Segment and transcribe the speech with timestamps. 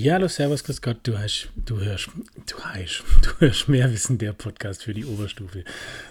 [0.00, 2.08] Ja, hallo, servus, grüß Gott, du hast, du hörst,
[2.46, 5.64] du hast, du hörst mehr Wissen, der Podcast für die Oberstufe.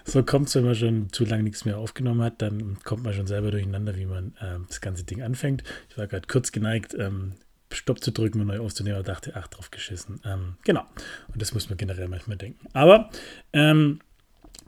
[0.03, 3.13] So kommt es, wenn man schon zu lange nichts mehr aufgenommen hat, dann kommt man
[3.13, 5.63] schon selber durcheinander, wie man ähm, das ganze Ding anfängt.
[5.89, 7.35] Ich war gerade kurz geneigt, ähm,
[7.71, 10.19] Stopp zu drücken und neu aufzunehmen, und dachte, ach, drauf geschissen.
[10.25, 10.83] Ähm, genau,
[11.31, 12.67] und das muss man generell manchmal denken.
[12.73, 13.09] Aber,
[13.53, 14.01] ähm,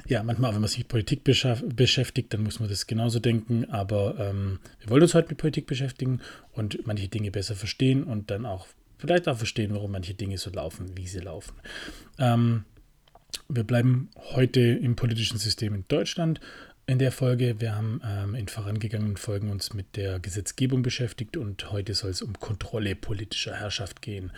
[0.07, 3.69] ja, manchmal, wenn man sich mit Politik beschäftigt, dann muss man das genauso denken.
[3.69, 6.21] Aber ähm, wir wollen uns heute mit Politik beschäftigen
[6.53, 8.65] und manche Dinge besser verstehen und dann auch
[8.99, 11.55] vielleicht auch verstehen, warum manche Dinge so laufen, wie sie laufen.
[12.19, 12.65] Ähm,
[13.47, 16.39] wir bleiben heute im politischen System in Deutschland
[16.89, 17.61] in der Folge.
[17.61, 22.23] Wir haben ähm, in vorangegangenen Folgen uns mit der Gesetzgebung beschäftigt und heute soll es
[22.23, 24.31] um Kontrolle politischer Herrschaft gehen.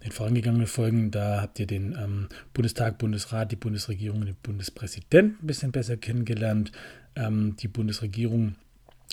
[0.00, 5.38] In vorangegangenen Folgen, da habt ihr den ähm, Bundestag, Bundesrat, die Bundesregierung und den Bundespräsidenten
[5.42, 6.72] ein bisschen besser kennengelernt.
[7.14, 8.56] Ähm, die Bundesregierung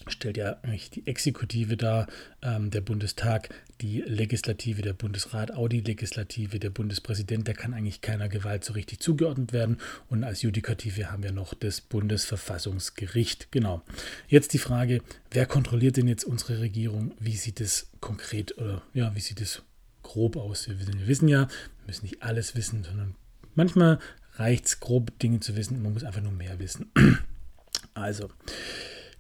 [0.08, 2.08] stellt ja eigentlich die Exekutive dar,
[2.42, 3.50] ähm, der Bundestag,
[3.82, 8.74] die Legislative, der Bundesrat, auch die Legislative, der Bundespräsident, der kann eigentlich keiner Gewalt so
[8.74, 9.78] richtig zugeordnet werden.
[10.10, 13.52] Und als Judikative haben wir noch das Bundesverfassungsgericht.
[13.52, 13.82] Genau.
[14.28, 15.02] Jetzt die Frage,
[15.32, 17.14] wer kontrolliert denn jetzt unsere Regierung?
[17.20, 19.64] Wie sieht es konkret oder ja, wie sieht es
[20.04, 20.70] grob aus?
[20.70, 23.16] Wir wir wissen ja, wir müssen nicht alles wissen, sondern
[23.56, 24.00] manchmal
[24.36, 25.82] reicht es, grob Dinge zu wissen.
[25.82, 26.92] Man muss einfach nur mehr wissen.
[27.94, 28.30] Also,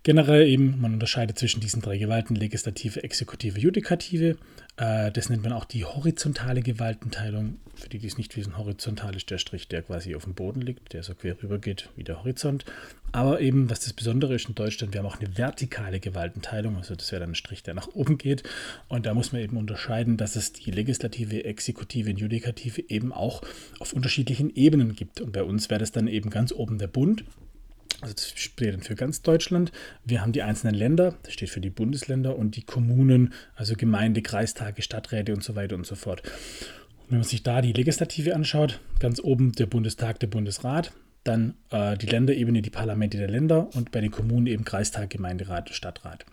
[0.06, 4.38] Generell eben, man unterscheidet zwischen diesen drei Gewalten, Legislative, Exekutive, Judikative.
[4.78, 7.58] Äh, das nennt man auch die horizontale Gewaltenteilung.
[7.74, 10.62] Für die, die es nicht wissen, horizontal ist der Strich, der quasi auf dem Boden
[10.62, 12.66] liegt, der so quer rüber geht wie der Horizont.
[13.14, 16.94] Aber eben, was das Besondere ist in Deutschland, wir haben auch eine vertikale Gewaltenteilung, also
[16.94, 18.44] das wäre dann ein Strich, der nach oben geht.
[18.88, 23.42] Und da muss man eben unterscheiden, dass es die Legislative, Exekutive und Judikative eben auch
[23.80, 25.20] auf unterschiedlichen Ebenen gibt.
[25.20, 27.24] Und bei uns wäre das dann eben ganz oben der Bund
[28.06, 29.72] also das steht dann für ganz Deutschland.
[30.04, 34.22] Wir haben die einzelnen Länder, das steht für die Bundesländer und die Kommunen, also Gemeinde,
[34.22, 36.22] Kreistage, Stadträte und so weiter und so fort.
[36.22, 40.92] Und wenn man sich da die Legislative anschaut, ganz oben der Bundestag, der Bundesrat,
[41.24, 45.72] dann äh, die Länderebene, die Parlamente der Länder und bei den Kommunen eben Kreistag, Gemeinderat,
[45.74, 46.28] Stadtrat.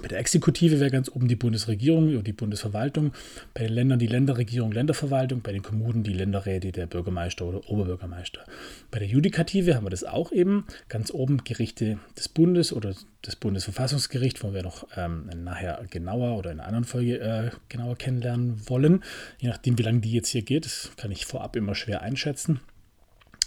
[0.00, 3.12] Bei der Exekutive wäre ganz oben die Bundesregierung oder die Bundesverwaltung,
[3.54, 8.44] bei den Ländern die Länderregierung, Länderverwaltung, bei den Kommunen die Länderräte, der Bürgermeister oder Oberbürgermeister.
[8.90, 13.36] Bei der Judikative haben wir das auch eben, ganz oben Gerichte des Bundes oder das
[13.36, 18.68] Bundesverfassungsgericht, wo wir noch ähm, nachher genauer oder in einer anderen Folge äh, genauer kennenlernen
[18.68, 19.02] wollen.
[19.38, 22.60] Je nachdem, wie lange die jetzt hier geht, das kann ich vorab immer schwer einschätzen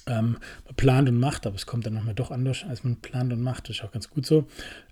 [0.08, 0.38] ähm,
[0.76, 3.70] plant und macht, aber es kommt dann nochmal doch anders, als man plant und macht.
[3.70, 4.48] Das ist auch ganz gut so.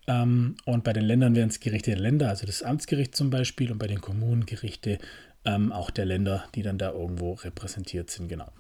[0.08, 3.72] Ähm, und bei den Ländern wären es Gerichte der Länder, also das Amtsgericht zum Beispiel,
[3.72, 4.98] und bei den Kommunen Gerichte
[5.46, 8.52] ähm, auch der Länder, die dann da irgendwo repräsentiert sind, genau.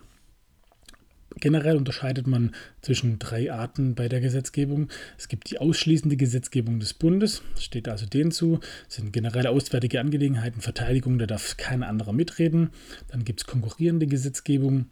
[1.39, 4.89] Generell unterscheidet man zwischen drei Arten bei der Gesetzgebung.
[5.17, 9.99] Es gibt die ausschließende Gesetzgebung des Bundes, steht also denen zu, das sind generelle auswärtige
[9.99, 12.69] Angelegenheiten, Verteidigung, da darf kein anderer mitreden.
[13.07, 14.91] Dann gibt es konkurrierende Gesetzgebung,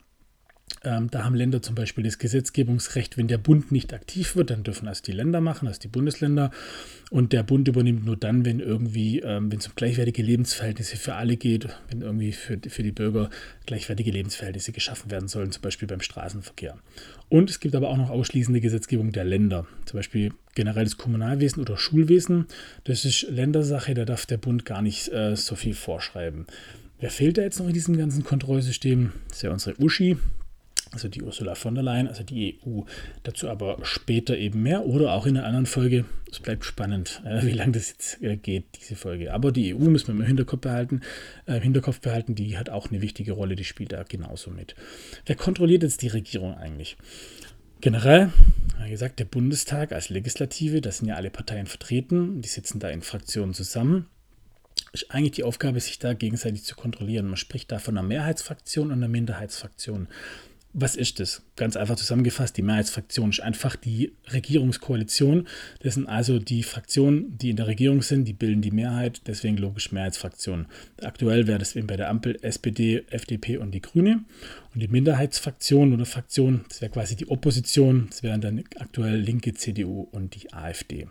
[0.84, 4.64] ähm, da haben Länder zum Beispiel das Gesetzgebungsrecht, wenn der Bund nicht aktiv wird, dann
[4.64, 6.52] dürfen das die Länder machen, das die Bundesländer.
[7.10, 11.16] Und der Bund übernimmt nur dann, wenn irgendwie, ähm, wenn es um gleichwertige Lebensverhältnisse für
[11.16, 13.30] alle geht, wenn irgendwie für, für die Bürger
[13.66, 16.78] gleichwertige Lebensverhältnisse geschaffen werden sollen, zum Beispiel beim Straßenverkehr.
[17.30, 21.78] Und es gibt aber auch noch ausschließende Gesetzgebung der Länder, zum Beispiel generelles Kommunalwesen oder
[21.78, 22.46] Schulwesen.
[22.86, 26.46] Das ist Ländersache, da darf der Bund gar nicht äh, so viel vorschreiben.
[27.00, 29.12] Wer fehlt da jetzt noch in diesem ganzen Kontrollsystem?
[29.28, 30.18] Das ist ja unsere Uschi,
[30.92, 32.82] also die Ursula von der Leyen, also die EU.
[33.24, 36.06] Dazu aber später eben mehr oder auch in einer anderen Folge.
[36.30, 39.34] Es bleibt spannend, äh, wie lange das jetzt äh, geht, diese Folge.
[39.34, 41.02] Aber die EU müssen wir im Hinterkopf behalten.
[41.46, 44.76] Äh, im Hinterkopf behalten, die hat auch eine wichtige Rolle, die spielt da genauso mit.
[45.26, 46.98] Wer kontrolliert jetzt die Regierung eigentlich?
[47.80, 48.32] Generell,
[48.84, 52.90] wie gesagt, der Bundestag als Legislative, da sind ja alle Parteien vertreten, die sitzen da
[52.90, 54.08] in Fraktionen zusammen
[54.94, 57.28] ist eigentlich die Aufgabe, sich da gegenseitig zu kontrollieren.
[57.28, 60.08] Man spricht da von einer Mehrheitsfraktion und einer Minderheitsfraktion.
[60.74, 61.42] Was ist das?
[61.58, 65.48] Ganz einfach zusammengefasst, die Mehrheitsfraktion ist einfach die Regierungskoalition.
[65.82, 69.58] Das sind also die Fraktionen, die in der Regierung sind, die bilden die Mehrheit, deswegen
[69.58, 70.68] logisch Mehrheitsfraktion.
[71.02, 74.24] Aktuell wäre das eben bei der Ampel SPD, FDP und die Grüne.
[74.74, 79.54] Und die Minderheitsfraktion oder Fraktion, das wäre quasi die Opposition, das wären dann aktuell Linke,
[79.54, 81.10] CDU und die AfD.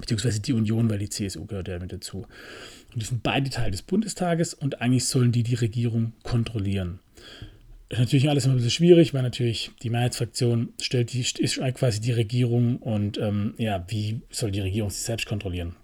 [0.00, 2.26] Beziehungsweise die Union, weil die CSU gehört ja mit dazu.
[2.92, 6.98] Und die sind beide Teil des Bundestages und eigentlich sollen die die Regierung kontrollieren
[7.92, 12.00] ist natürlich alles immer ein bisschen schwierig, weil natürlich die Mehrheitsfraktion stellt die, ist quasi
[12.00, 15.76] die Regierung und ähm, ja, wie soll die Regierung sich selbst kontrollieren?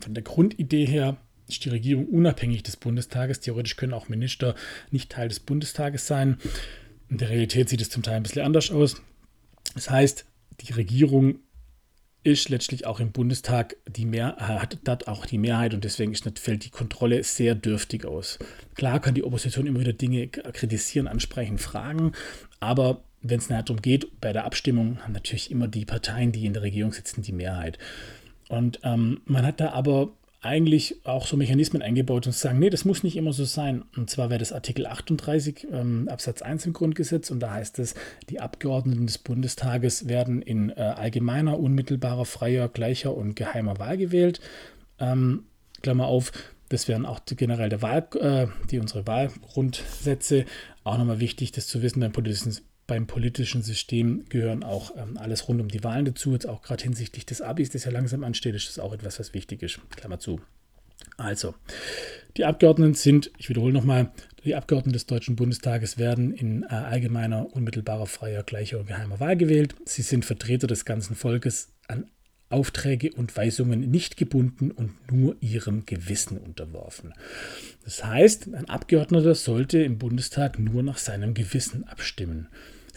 [0.00, 3.38] Von der Grundidee her ist die Regierung unabhängig des Bundestages.
[3.38, 4.56] Theoretisch können auch Minister
[4.90, 6.38] nicht Teil des Bundestages sein.
[7.08, 9.00] In der Realität sieht es zum Teil ein bisschen anders aus.
[9.74, 10.26] Das heißt,
[10.60, 11.38] die Regierung
[12.30, 16.38] ist letztlich auch im Bundestag die Mehr, hat dort auch die Mehrheit und deswegen ist,
[16.38, 18.38] fällt die Kontrolle sehr dürftig aus.
[18.74, 22.12] Klar kann die Opposition immer wieder Dinge kritisieren, ansprechen, fragen,
[22.60, 26.52] aber wenn es darum geht, bei der Abstimmung haben natürlich immer die Parteien, die in
[26.52, 27.78] der Regierung sitzen, die Mehrheit.
[28.48, 30.10] Und ähm, man hat da aber
[30.40, 33.84] eigentlich auch so Mechanismen eingebaut und sagen, nee, das muss nicht immer so sein.
[33.96, 37.94] Und zwar wäre das Artikel 38 ähm, Absatz 1 im Grundgesetz und da heißt es,
[38.30, 44.40] die Abgeordneten des Bundestages werden in äh, allgemeiner, unmittelbarer, freier, gleicher und geheimer Wahl gewählt.
[45.00, 45.44] Ähm,
[45.82, 46.30] Klammer auf,
[46.68, 50.44] das wären auch generell der Wahl, äh, die unsere Wahlgrundsätze.
[50.84, 52.56] Auch nochmal wichtig, das zu wissen beim politischen
[52.88, 56.32] beim politischen System gehören auch ähm, alles rund um die Wahlen dazu.
[56.32, 59.34] Jetzt auch gerade hinsichtlich des Abis, das ja langsam ansteht, ist das auch etwas, was
[59.34, 59.78] wichtig ist.
[59.94, 60.40] Klammer zu.
[61.16, 61.54] Also,
[62.36, 64.10] die Abgeordneten sind, ich wiederhole nochmal,
[64.42, 69.36] die Abgeordneten des Deutschen Bundestages werden in äh, allgemeiner, unmittelbarer, freier, gleicher und geheimer Wahl
[69.36, 69.76] gewählt.
[69.84, 72.06] Sie sind Vertreter des ganzen Volkes an
[72.48, 77.12] Aufträge und Weisungen nicht gebunden und nur ihrem Gewissen unterworfen.
[77.84, 82.48] Das heißt, ein Abgeordneter sollte im Bundestag nur nach seinem Gewissen abstimmen.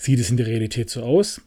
[0.02, 1.42] Sieht es in der Realität so aus?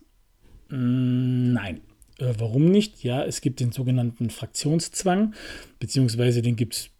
[0.69, 1.81] Mm, nein.
[2.21, 3.03] Äh, warum nicht?
[3.03, 5.35] Ja, es gibt den sogenannten Fraktionszwang,
[5.81, 6.91] beziehungsweise den gibt es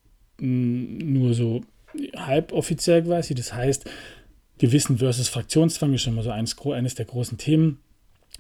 [0.41, 1.61] mm, nur so
[2.17, 3.37] halboffiziell quasi.
[3.37, 3.89] Das heißt,
[4.59, 7.79] Gewissen versus Fraktionszwang ist schon mal so eines, eines der großen Themen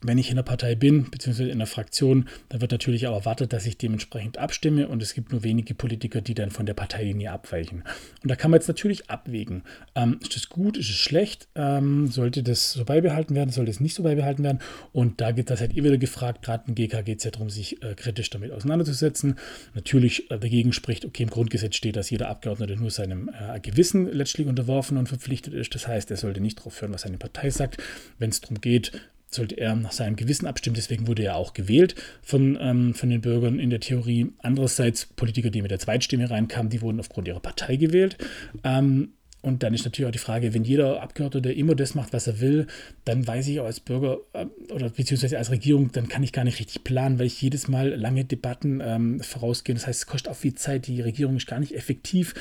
[0.03, 3.53] wenn ich in der Partei bin, beziehungsweise in der Fraktion, dann wird natürlich auch erwartet,
[3.53, 7.33] dass ich dementsprechend abstimme und es gibt nur wenige Politiker, die dann von der Parteilinie
[7.33, 7.85] abweichen.
[8.23, 9.63] Und da kann man jetzt natürlich abwägen.
[9.95, 11.49] Ähm, ist das gut, ist es schlecht?
[11.55, 14.59] Ähm, sollte das so beibehalten werden, sollte es nicht so beibehalten werden?
[14.93, 17.49] Und da geht das halt ihr wieder gefragt, gerade im GK geht es ja darum,
[17.49, 19.37] sich äh, kritisch damit auseinanderzusetzen.
[19.75, 24.11] Natürlich äh, dagegen spricht, okay, im Grundgesetz steht, dass jeder Abgeordnete nur seinem äh, Gewissen
[24.13, 25.75] letztlich unterworfen und verpflichtet ist.
[25.75, 27.83] Das heißt, er sollte nicht darauf hören, was seine Partei sagt.
[28.19, 28.93] Wenn es darum geht,
[29.35, 30.75] sollte er nach seinem Gewissen abstimmen.
[30.75, 34.33] Deswegen wurde er auch gewählt von, ähm, von den Bürgern in der Theorie.
[34.39, 38.17] Andererseits Politiker, die mit der Zweitstimme reinkamen, die wurden aufgrund ihrer Partei gewählt.
[38.63, 39.11] Ähm,
[39.45, 42.41] und dann ist natürlich auch die Frage, wenn jeder Abgeordnete immer das macht, was er
[42.41, 42.67] will,
[43.05, 46.45] dann weiß ich auch als Bürger äh, oder beziehungsweise als Regierung, dann kann ich gar
[46.45, 49.75] nicht richtig planen, weil ich jedes Mal lange Debatten ähm, vorausgehe.
[49.75, 50.87] Das heißt, es kostet auch viel Zeit.
[50.87, 52.33] Die Regierung ist gar nicht effektiv.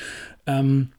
[0.46, 0.92] Ähm,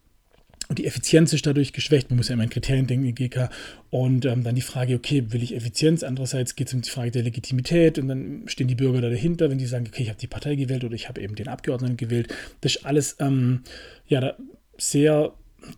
[0.68, 2.10] und die Effizienz ist dadurch geschwächt.
[2.10, 3.50] Man muss ja immer in Kriterien denken, in GK.
[3.92, 6.04] Und ähm, dann die Frage, okay, will ich Effizienz?
[6.04, 8.00] Andererseits geht es um die Frage der Legitimität.
[8.00, 10.56] Und dann stehen die Bürger da dahinter, wenn die sagen, okay, ich habe die Partei
[10.56, 12.34] gewählt oder ich habe eben den Abgeordneten gewählt.
[12.62, 13.62] Das ist alles ähm,
[14.08, 14.36] ja,
[14.78, 15.34] sehr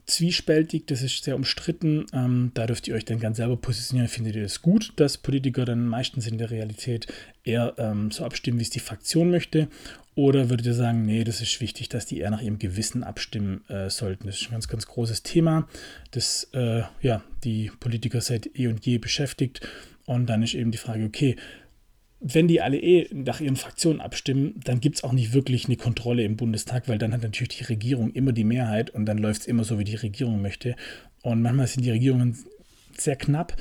[0.05, 2.05] zwiespältig, das ist sehr umstritten.
[2.13, 4.09] Ähm, da dürft ihr euch dann ganz selber positionieren.
[4.09, 7.07] Findet ihr es gut, dass Politiker dann meistens in der Realität
[7.43, 9.67] eher ähm, so abstimmen, wie es die Fraktion möchte?
[10.15, 13.63] Oder würdet ihr sagen, nee, das ist wichtig, dass die eher nach ihrem Gewissen abstimmen
[13.69, 14.25] äh, sollten?
[14.25, 15.67] Das ist ein ganz, ganz großes Thema,
[16.09, 19.61] das äh, ja, die Politiker seit eh und je beschäftigt.
[20.05, 21.35] Und dann ist eben die Frage, okay,
[22.19, 25.77] wenn die alle eh nach ihren Fraktionen abstimmen, dann gibt es auch nicht wirklich eine
[25.77, 29.41] Kontrolle im Bundestag, weil dann hat natürlich die Regierung immer die Mehrheit und dann läuft
[29.41, 30.75] es immer so, wie die Regierung möchte.
[31.21, 32.37] Und manchmal sind die Regierungen
[32.97, 33.55] sehr knapp.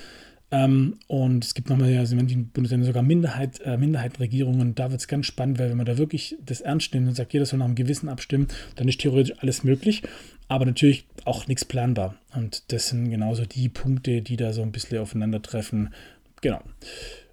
[0.51, 4.75] Ähm, und es gibt nochmal, also in manchen Bundesländern sogar Minderheit, äh, Minderheitenregierungen.
[4.75, 7.33] Da wird es ganz spannend, weil wenn man da wirklich das ernst nimmt und sagt,
[7.33, 10.03] jeder soll nach einem Gewissen abstimmen, dann ist theoretisch alles möglich.
[10.49, 12.15] Aber natürlich auch nichts planbar.
[12.35, 15.93] Und das sind genauso die Punkte, die da so ein bisschen aufeinandertreffen.
[16.41, 16.61] Genau.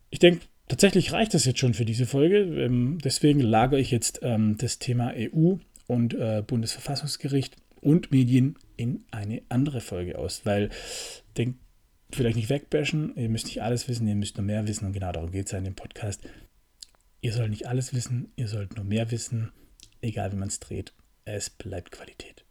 [0.09, 2.39] Ich denke, tatsächlich reicht das jetzt schon für diese Folge.
[2.39, 5.55] Ähm, deswegen lagere ich jetzt ähm, das Thema EU
[5.87, 10.69] und äh, Bundesverfassungsgericht und Medien in eine andere Folge aus, weil
[11.37, 11.59] denkt
[12.11, 15.11] vielleicht nicht wegbashen, ihr müsst nicht alles wissen, ihr müsst nur mehr wissen und genau
[15.11, 16.21] darum geht es ja in dem Podcast.
[17.21, 19.51] Ihr sollt nicht alles wissen, ihr sollt nur mehr wissen,
[20.01, 20.93] egal wie man es dreht,
[21.25, 22.42] es bleibt Qualität.